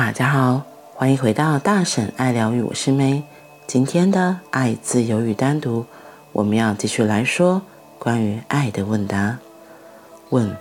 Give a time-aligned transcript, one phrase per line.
[0.00, 0.62] 大家好，
[0.94, 3.24] 欢迎回到大婶爱疗愈，我是梅。
[3.66, 5.86] 今天的爱、自由与单独，
[6.30, 7.62] 我们要继续来说
[7.98, 9.38] 关于爱的问答。
[10.30, 10.56] 问：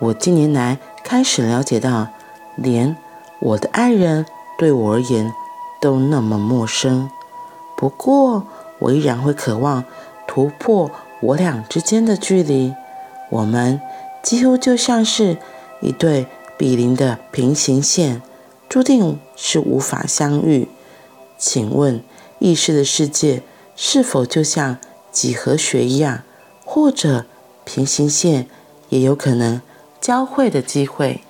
[0.00, 2.08] 我近年来开始了解到，
[2.56, 2.96] 连
[3.38, 4.26] 我的爱人
[4.58, 5.32] 对我而言
[5.80, 7.08] 都那么陌生。
[7.76, 8.44] 不过，
[8.80, 9.84] 我依然会渴望
[10.26, 10.90] 突破
[11.20, 12.74] 我俩之间的距离。
[13.30, 13.80] 我们
[14.24, 15.36] 几乎就像是
[15.80, 16.26] 一对
[16.58, 18.20] 比邻的平行线。
[18.72, 20.66] 注定是无法相遇。
[21.36, 22.02] 请问，
[22.38, 23.42] 意识的世界
[23.76, 24.78] 是否就像
[25.10, 26.22] 几何学一样，
[26.64, 27.26] 或者
[27.66, 28.48] 平行线
[28.88, 29.60] 也有可能
[30.00, 31.20] 交汇的机会？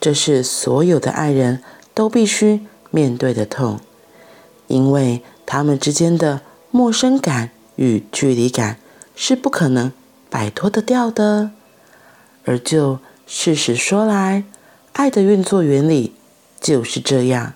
[0.00, 3.80] 这是所有的爱人都必须面对的痛，
[4.66, 6.40] 因为他们之间的
[6.70, 8.78] 陌生感与距离感
[9.14, 9.92] 是不可能
[10.30, 11.50] 摆脱得掉的。
[12.46, 14.44] 而就事实说来，
[14.92, 16.12] 爱的运作原理
[16.60, 17.54] 就是这样，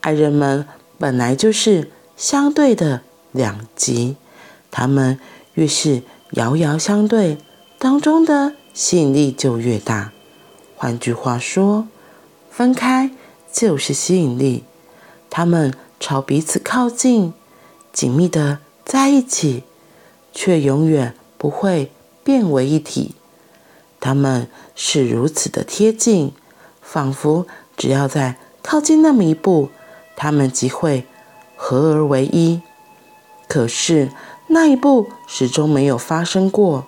[0.00, 0.66] 爱人们
[0.98, 4.16] 本来就是相对的两极，
[4.70, 5.20] 他们
[5.54, 7.38] 越是遥遥相对，
[7.78, 10.12] 当中的吸引力就越大。
[10.76, 11.86] 换句话说，
[12.50, 13.10] 分开
[13.52, 14.64] 就是吸引力，
[15.28, 17.34] 他们朝彼此靠近，
[17.92, 19.64] 紧密的在一起，
[20.32, 21.92] 却永远不会
[22.24, 23.14] 变为一体。
[24.00, 26.32] 他们是如此的贴近。
[26.84, 27.46] 仿佛
[27.76, 29.70] 只要再靠近那么一步，
[30.14, 31.04] 他们即会
[31.56, 32.60] 合而为一。
[33.48, 34.10] 可是
[34.48, 36.84] 那一步始终没有发生过，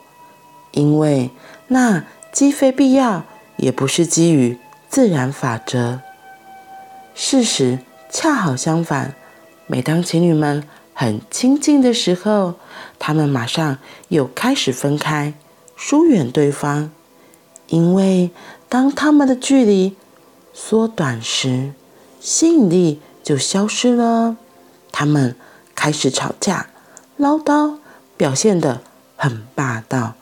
[0.73, 1.31] 因为
[1.69, 3.25] 那既非必要，
[3.57, 6.01] 也不是基于自然法则。
[7.15, 7.79] 事实
[8.11, 9.15] 恰好相反，
[9.67, 12.55] 每当情侣们很亲近的时候，
[12.99, 15.35] 他们马上又开始分开，
[15.75, 16.91] 疏远对方。
[17.69, 18.31] 因为
[18.69, 19.97] 当他们的距离
[20.53, 21.73] 缩短时，
[22.21, 24.37] 吸引力就消失了。
[24.91, 25.37] 他们
[25.75, 26.71] 开始吵架、
[27.17, 27.79] 唠叨，
[28.17, 28.81] 表现得
[29.17, 30.15] 很霸道。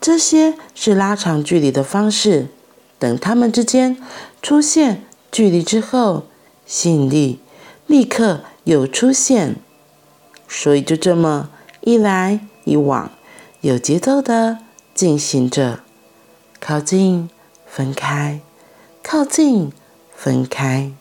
[0.00, 2.48] 这些是拉长距离的方式。
[2.98, 4.02] 等他们之间
[4.40, 6.24] 出现距离之后，
[6.64, 7.40] 吸引力
[7.86, 9.56] 立刻又出现。
[10.48, 11.50] 所以就这么
[11.82, 13.10] 一来一往，
[13.60, 14.58] 有节奏地
[14.94, 15.80] 进行着。
[16.58, 17.28] 靠近，
[17.76, 18.40] 分开，
[19.02, 19.70] 靠近，
[20.16, 20.92] 分开。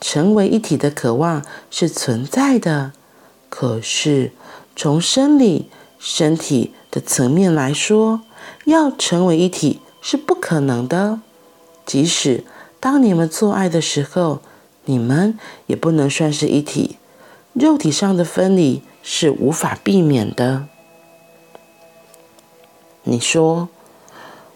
[0.00, 2.92] 成为一体的渴望是存在的，
[3.48, 4.30] 可是
[4.76, 8.20] 从生理、身体的层面来说，
[8.66, 11.18] 要成为一体是不可能的。
[11.84, 12.44] 即使
[12.78, 14.42] 当你们做爱的时候，
[14.84, 15.36] 你们
[15.66, 16.98] 也不能算是一体，
[17.52, 20.68] 肉体上的分离是无法避免的。
[23.02, 23.68] 你说。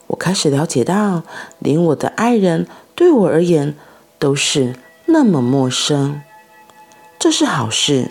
[0.09, 1.22] 我开始了解到，
[1.59, 3.75] 连我的爱人对我而言
[4.19, 4.75] 都是
[5.06, 6.22] 那么陌生。
[7.19, 8.11] 这是好事，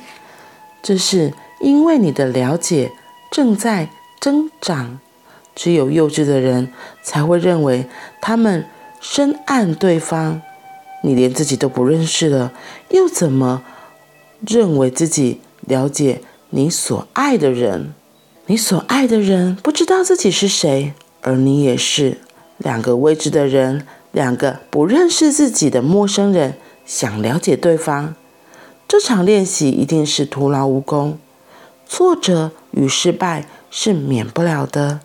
[0.83, 2.91] 这是因为你的了解
[3.31, 3.89] 正在
[4.19, 5.00] 增长。
[5.56, 7.88] 只有幼稚的人才会认为
[8.19, 8.66] 他们
[9.00, 10.41] 深爱对方。
[11.01, 12.51] 你连自己都不认识了，
[12.89, 13.63] 又怎么
[14.45, 17.94] 认为自己了解你所爱的人？
[18.47, 20.94] 你所爱的人不知道自己是谁。
[21.25, 22.19] 而你也是
[22.59, 26.53] 两个未知的人，两个不认识自己的陌生人，
[26.86, 28.13] 想了解对方，
[28.88, 31.18] 这场练习一定是徒劳无功，
[31.88, 35.00] 挫折与失败是免不了的。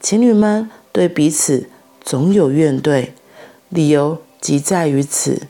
[0.00, 1.68] 情侣们对彼此
[2.02, 3.10] 总有怨怼，
[3.68, 5.42] 理由即在于此，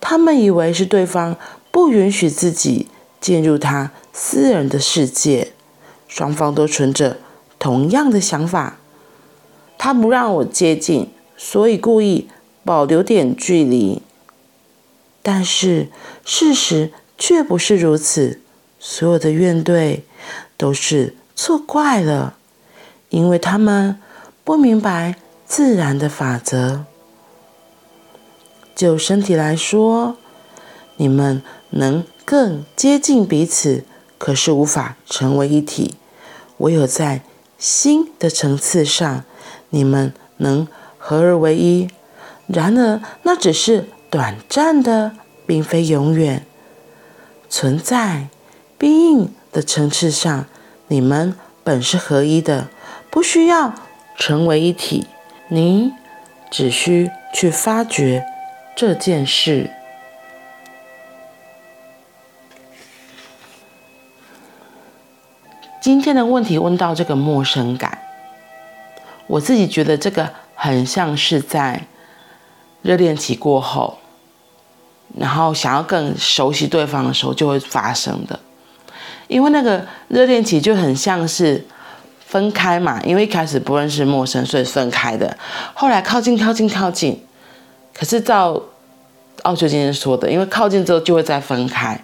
[0.00, 1.36] 他们以为是对方
[1.70, 2.88] 不允许自己
[3.20, 5.52] 进入他私人的世界，
[6.08, 7.18] 双方都存着
[7.58, 8.78] 同样的想法。
[9.84, 12.28] 他不让我接近，所以故意
[12.64, 14.00] 保留点距离。
[15.24, 15.88] 但是
[16.24, 18.40] 事实却不是如此，
[18.78, 20.02] 所有的怨怼
[20.56, 22.36] 都是错怪了，
[23.08, 24.00] 因为他们
[24.44, 26.84] 不明白自然的法则。
[28.76, 30.16] 就身体来说，
[30.94, 33.84] 你们能更接近彼此，
[34.16, 35.96] 可是无法成为一体。
[36.58, 37.22] 唯有在
[37.58, 39.24] 心的层次上。
[39.72, 41.88] 你们能合而为一，
[42.46, 45.12] 然而那只是短暂的，
[45.46, 46.44] 并非永远
[47.48, 48.28] 存在。
[48.78, 50.44] being 的层次上，
[50.88, 51.34] 你们
[51.64, 52.68] 本是合一的，
[53.10, 53.74] 不需要
[54.18, 55.06] 成为一体。
[55.48, 55.92] 你
[56.50, 58.24] 只需去发掘
[58.76, 59.70] 这件事。
[65.80, 68.01] 今天的问题问到这个陌生感。
[69.32, 71.86] 我自己觉得这个很像是在
[72.82, 73.96] 热恋期过后，
[75.16, 78.38] 然后想要更熟悉对方的时候就会发生的。
[79.28, 81.64] 因为那个热恋期就很像是
[82.20, 85.34] 分开嘛，因为一开始不认识陌生，所以分开的。
[85.72, 87.18] 后来靠近靠近靠近，
[87.94, 88.62] 可是照
[89.44, 91.98] 奥修今天说的，因为靠近之后就会再分开，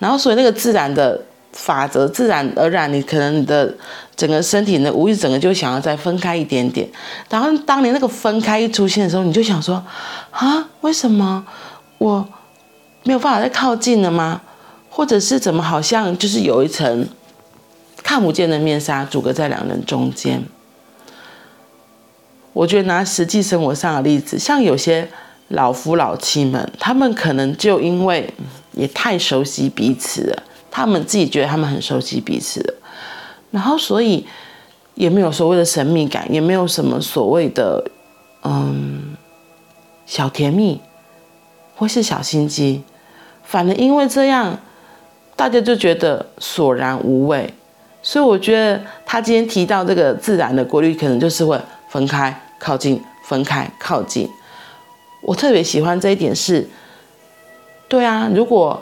[0.00, 3.72] 然后所以那个自然的法则，自然而然，你可能你的
[4.16, 6.88] 整个身体呢，无意整个就想要再分开一点点。
[7.28, 9.82] 然后当年那个分开一出现的时候，你就想说
[10.30, 11.44] 啊，为什么
[11.98, 12.26] 我
[13.04, 14.40] 没有办法再靠近了吗？
[14.88, 17.08] 或者是怎么好像就是有一层
[18.02, 20.42] 看不见的面纱阻隔在两人中间。
[22.52, 25.08] 我觉得拿实际生活上的例子，像有些
[25.48, 28.28] 老夫老妻们，他们可能就因为
[28.72, 32.74] 也太熟悉彼此了，他们自己觉得他们很熟悉彼此了，
[33.52, 34.26] 然后所以
[34.94, 37.84] 也没有所谓的神秘感，也没有什么所谓的
[38.42, 39.14] 嗯
[40.04, 40.80] 小甜蜜
[41.76, 42.82] 或是小心机，
[43.44, 44.58] 反而因为这样。
[45.34, 47.52] 大家就觉得索然无味，
[48.02, 51.58] 所以我觉得他今天提到这个自然的规律，可能就是会
[51.88, 54.28] 分开、靠近、分开、靠近。
[55.22, 56.68] 我特别喜欢这一点是，
[57.88, 58.80] 对啊，如果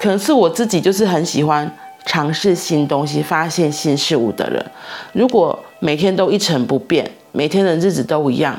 [0.00, 1.70] 可能是我自己就是很喜欢
[2.06, 4.64] 尝试新东西、发现新事物的人，
[5.12, 8.58] 如果每天都一成不变，每天的日子都一样，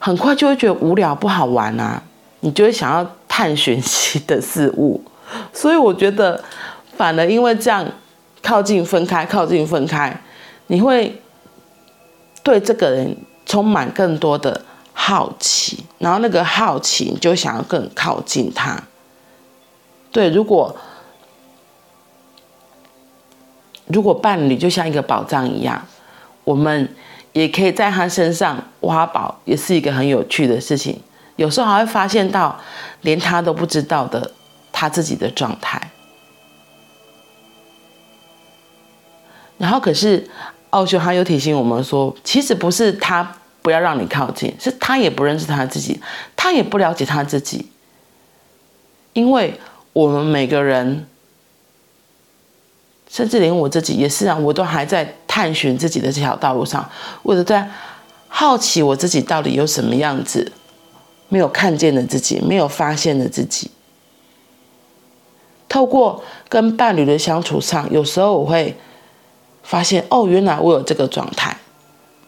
[0.00, 2.02] 很快就会觉得无聊不好玩啊，
[2.40, 5.00] 你就会想要探寻新的事物。
[5.54, 6.42] 所以我觉得，
[6.96, 7.86] 反而因为这样
[8.42, 10.20] 靠近分开，靠近分开，
[10.66, 11.22] 你会
[12.42, 13.16] 对这个人
[13.46, 14.60] 充满更多的
[14.92, 18.82] 好奇，然后那个好奇你就想要更靠近他。
[20.14, 20.74] 对，如果
[23.88, 25.86] 如果伴侣就像一个宝藏一样，
[26.44, 26.96] 我们
[27.32, 31.02] 也可以在他身上挖宝，也是一个很有趣的事情。
[31.36, 32.58] 有时候还会发现到
[33.02, 34.32] 连他都不知道的。
[34.76, 35.80] 他自己的状态，
[39.56, 40.28] 然后可是
[40.70, 46.00] 奥修他又提醒我们说，其实不是他不要让你靠近，是他也不认识他自己，
[46.34, 47.70] 他也不了解他自己，
[49.12, 49.60] 因为
[49.94, 51.06] 我们每个人，
[53.08, 56.90] 甚至连我自己也是啊，我都还在探寻自己的这条道路上，
[57.22, 57.70] 我都在
[58.28, 60.52] 好奇我自己到底有什么样子
[61.28, 63.70] 没有看见的自己，没有发现的自己。
[65.68, 68.76] 透过跟伴侣的相处上，有时候我会
[69.62, 71.56] 发现，哦，原来我有这个状态。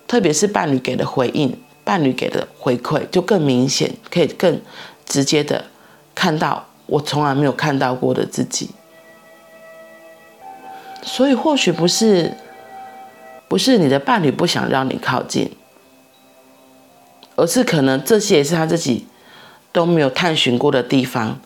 [0.07, 4.61] 特别是伴侣给的回应，伴侣给的回馈，就更明显，可以更
[5.05, 5.65] 直接的
[6.15, 8.71] 看到我从来没有看到过的自己。
[11.03, 12.37] 所以，或许不是，
[13.47, 15.53] 不是你的伴侣不想让你靠近，
[17.37, 19.07] 而是可能这些也是他自己
[19.71, 21.39] 都没有探寻过的地方。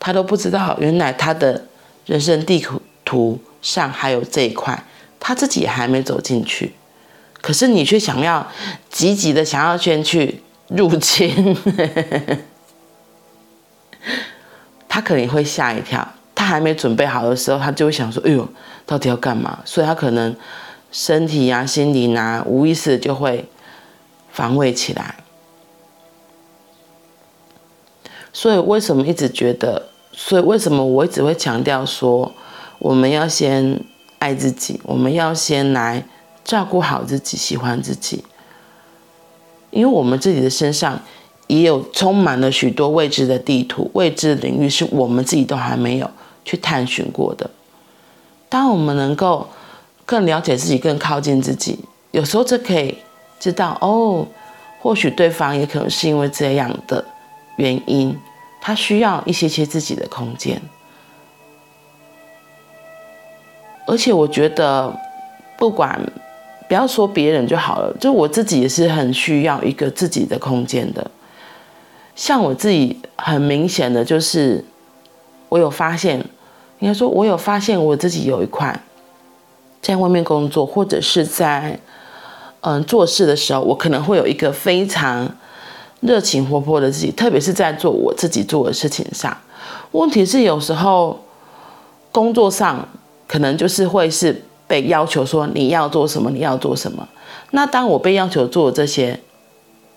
[0.00, 1.66] 他都不知道，原来他的
[2.06, 2.66] 人生地
[3.04, 4.84] 图上还有这一块，
[5.18, 6.74] 他自己还没走进去。
[7.40, 8.50] 可是你却想要
[8.90, 11.56] 积极的想要先去入侵，
[14.94, 16.06] 他可能会吓一跳。
[16.36, 18.48] 他还没准备好的时候，他就会想说：“哎呦，
[18.86, 20.32] 到底要干嘛？”所以他可能
[20.92, 23.48] 身体啊、心灵啊，无意识就会
[24.30, 25.16] 防卫起来。
[28.32, 29.88] 所以为什么一直觉得？
[30.12, 32.32] 所以，为什么我一直会强调说，
[32.78, 33.80] 我们要先
[34.20, 36.04] 爱自己，我们要先来
[36.44, 38.24] 照顾好自己，喜欢自己，
[39.70, 41.00] 因为我们自己的身上
[41.46, 46.10] 也有充满了许多未知的地图、未知的领域，是我们自己都还没有
[46.44, 47.48] 去探寻过的。
[48.48, 49.46] 当我们能够
[50.06, 51.78] 更了解自己、更靠近自己，
[52.12, 52.96] 有时候就可以
[53.38, 54.26] 知道，哦，
[54.80, 57.04] 或许对方也可能是因为这样的
[57.56, 58.16] 原因。
[58.66, 60.58] 他需要一些些自己的空间，
[63.86, 64.90] 而且我觉得，
[65.58, 66.00] 不管
[66.66, 71.10] 不要说别人就好了，就我自己也是很需要一个自己的空间的。
[72.14, 74.64] 像我自己，很明显的就是，
[75.48, 76.18] 我有发现，
[76.80, 78.82] 应该说，我有发现我自己有一块，
[79.82, 81.78] 在外面工作或者是在
[82.60, 85.30] 嗯做事的时候，我可能会有一个非常。
[86.00, 89.34] 热情活泼的自己，特别是在做我自己做的事情上。
[89.92, 91.18] 问题是有时候
[92.12, 92.86] 工作上
[93.26, 97.08] 可能就是会是被要求说你要做什么，你要做什么。
[97.52, 99.18] 那当我被要求做这些，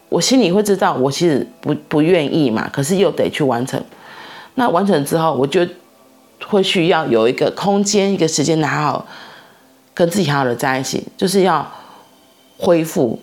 [0.09, 3.81] 我心里会知道我其实不不愿意嘛，可是又得去完成。
[4.55, 5.67] 那完成之后，我就
[6.47, 9.05] 会需要有一个空间、一个时间，好好
[9.93, 11.69] 跟自己好好的在一起，就是要
[12.57, 13.19] 恢复。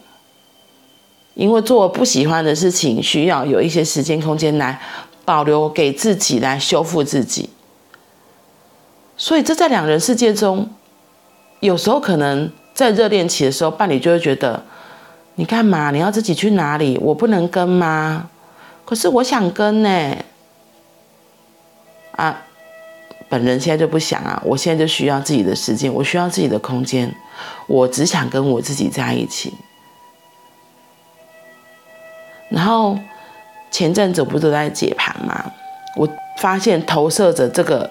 [1.35, 4.81] 因为做不喜欢的事情，需要有一些时间空间来
[5.25, 7.51] 保留给自己，来修复自己。
[9.17, 10.71] 所以这在两人世界中，
[11.59, 14.63] 有时候可能在热恋期的时候，伴侣就会觉得：
[15.37, 15.91] 你干嘛？
[15.91, 16.97] 你要自己去哪里？
[16.99, 18.31] 我不能跟吗？
[18.85, 20.17] 可是我想跟呢。
[22.13, 22.43] 啊，
[23.29, 27.13] 本人现在就不想啊，我现在就需要自己的时间，我需要自己的空间，
[27.67, 29.53] 我只想跟我自己在一起。
[32.51, 32.97] 然后
[33.73, 35.53] 前阵子不是都在解盘吗？
[35.97, 37.91] 我发现投射者这个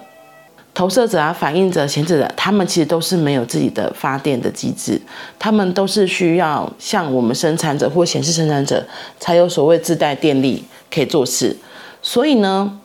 [0.74, 5.00] 投射者啊，反映者、显示者，他们其实都是没有自己的发电的机制，
[5.38, 8.84] 他们都是需要像我们生产者或显示生产者
[9.18, 11.56] 才有所谓自带电力可以做事，
[12.02, 12.78] 所以呢，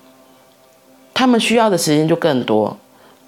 [1.13, 2.77] 他们需要的时间就更多。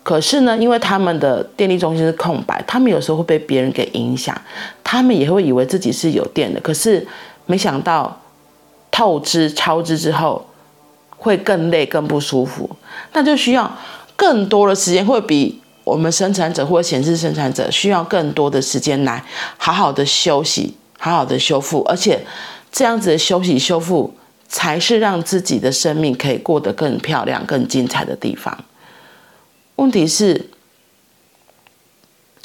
[0.03, 4.39] 可是呢，因为他们的电力中心是空白，他们有时候会被别人给影响，
[4.84, 7.06] 他们也会以为自己是有电的，可是
[7.46, 8.18] 没想到。
[8.94, 10.46] 透支、超支之后，
[11.15, 12.70] 会更累、更不舒服，
[13.13, 13.72] 那就需要
[14.21, 19.25] 更多的时间，会比我们生产者或显示生产者需要更多的时间来
[19.57, 22.23] 好好的休息、好好的修复，而且
[22.71, 24.13] 这样子的休息修复，
[24.47, 28.55] 才是让自己的生命可以过得更漂亮、更精彩的地方。
[29.77, 30.49] 问题是，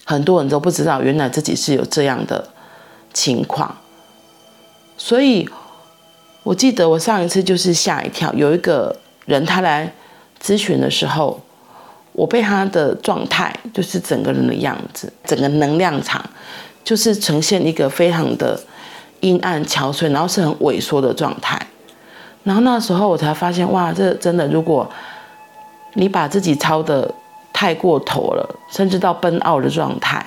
[0.04, 2.48] 很多人都不知道，原来自己是有这样的
[3.12, 3.76] 情况，
[4.96, 5.46] 所以。
[6.46, 9.92] 我记得我上一次就是吓一跳，有一个人他来
[10.40, 11.40] 咨询的时候，
[12.16, 16.24] 我被他的状态，就是整个人的样子，整个能量场，
[16.82, 18.58] 就是呈现一个非常的
[19.20, 21.60] 阴暗憔悴，然后是很萎缩的状态。
[22.42, 24.90] 然后那时候我才发现，哇，这真的，如果
[25.92, 27.14] 你把自己操得
[27.52, 30.24] 太过头了，甚至到奔奥的状态，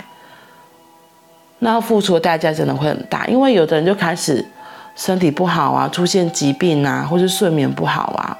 [1.59, 4.45] 那要付出的代价真的会很大，因为有的人就开始。
[4.95, 8.37] 身体不好啊，出现疾病啊，或是睡眠不好啊，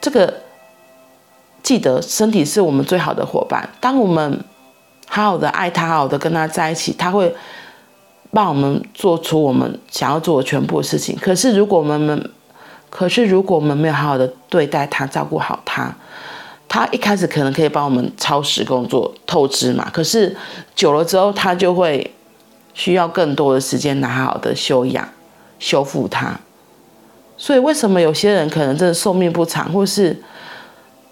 [0.00, 0.32] 这个
[1.62, 3.68] 记得身体是我们最好的伙伴。
[3.80, 4.44] 当我们
[5.06, 7.34] 好好的爱他，好好的跟他在一起，他会
[8.30, 11.16] 帮我们做出我们想要做的全部的事情。
[11.20, 12.30] 可是如果我们，
[12.88, 15.94] 可是如果我们没有好好的对待他，照顾好他，
[16.68, 19.88] 他一开始可能可以帮我们超时工作、透支嘛。
[19.92, 20.36] 可是
[20.74, 22.14] 久了之后，他就会。
[22.72, 25.06] 需要更多的时间来好好的修养、
[25.58, 26.38] 修复他。
[27.36, 30.16] 所以为什么有些人可能真的寿命不长，或是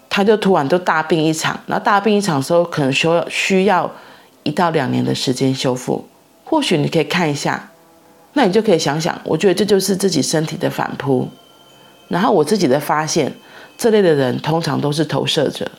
[0.09, 1.59] 他就突然就大病一场？
[1.67, 3.89] 那大病一场的时候，可能需要需要
[4.43, 6.07] 一到两年的时间修复。
[6.43, 7.69] 或许你可以看一下，
[8.33, 11.27] 那你就可以想想，我觉得这就是自己身体的反扑。
[12.07, 13.31] 然后我自己的发现，
[13.77, 15.69] 这类的人通常都是投射者。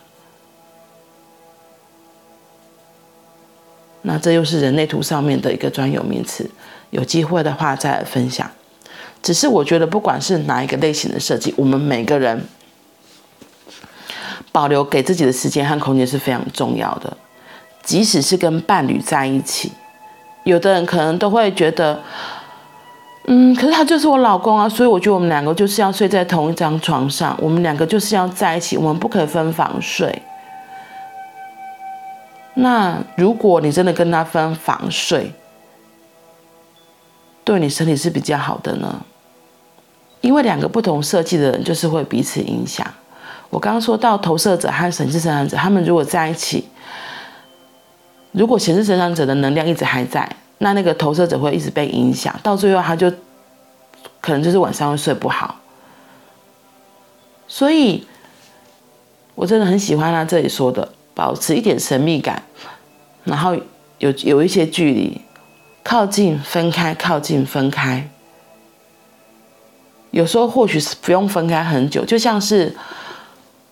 [4.02, 6.48] 那这又是人类图上面的一个专有名词，
[6.90, 8.48] 有机会的话再来分享。
[9.22, 12.42] 只是我觉得，不管是哪一个类型的设计，我们每个人
[14.52, 17.16] 保留给自己的时间和空间是非常重要的。
[17.82, 19.72] 即使是跟伴侣在一起，
[20.44, 21.98] 有的人可能都会觉得，
[23.24, 30.22] 嗯，可是他就是我老公啊，所以我觉得我们两个就是要睡在同一张床上，我们两个就是要在一起，我们不可以分房睡。
[32.54, 35.32] 那如果你真的跟他分房睡，
[37.42, 39.02] 对你身体是比较好的呢？
[40.20, 42.86] 因为两个不同设计的人就是会彼此影响。
[43.50, 46.68] 我刚刚说到投射者和显示生产者，他们如果在一起，
[48.32, 50.26] 如果显示生产者的能量一直还在，
[50.58, 53.10] 那那个投射者会一直被影响，到最后他就
[54.20, 55.56] 可能就是晚上会睡不好。
[57.46, 58.06] 所以，
[59.34, 60.88] 我真的很喜欢他这里说的。
[61.12, 62.42] 保持一点神秘感，
[63.24, 63.54] 然后
[63.98, 65.20] 有有一些距离，
[65.82, 68.08] 靠近分开，靠近分开。
[70.12, 72.74] 有时候或许是不用分开很久，就像是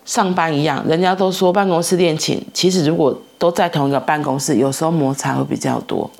[0.08, 6.10] 上班一样，人家都说办公室恋情，其实如果都在同一个办公室，有时候摩擦会比较多。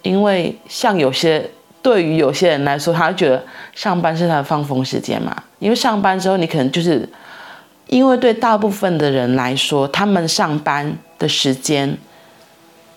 [0.00, 1.50] 因为像有些
[1.82, 7.06] 对于有些人来说，他觉得上班是他的放风时间嘛，因为上班之后你可能就是。
[7.88, 11.96] 因为对大部分的人来说，他们上班的时间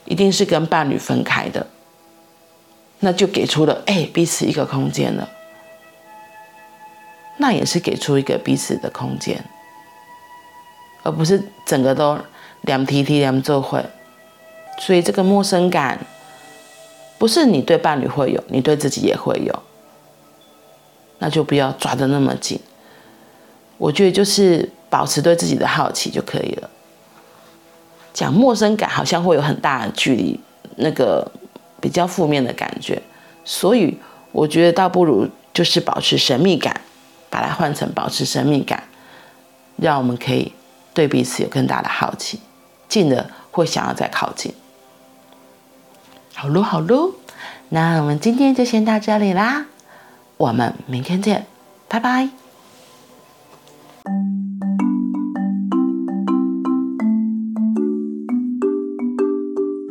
[0.05, 1.67] 一定是跟伴侣分开的，
[3.01, 5.29] 那就给出了哎彼此一个空间了，
[7.37, 9.45] 那也是给出一个彼此的空间，
[11.09, 12.17] 而不是整个都
[12.61, 13.83] 两提提两做会，
[14.79, 15.99] 所以这个陌生感
[17.17, 19.63] 不是你对伴侣会有，你对自己也会有，
[21.17, 22.59] 那就不要抓得那么紧，
[23.77, 24.69] 我觉得就是。
[24.91, 26.67] 保持对自己的好奇就可以了。
[28.11, 30.39] 讲陌生感好像会有很大的距离，
[30.77, 31.31] 那个
[31.79, 32.99] 比较负面的感觉，
[33.45, 33.95] 所以
[34.31, 36.81] 我觉得倒不如就是保持神秘感，
[37.29, 38.83] 把它换成保持神秘感，
[39.77, 40.51] 让我们可以
[40.93, 42.39] 对彼此有更大的好奇，
[42.87, 44.53] 进而会想要再靠近。
[46.33, 47.13] 好喽，好喽，
[47.69, 49.65] 那我们今天就先到这里啦，
[50.37, 51.45] 我们明天见，
[51.87, 52.29] 拜拜。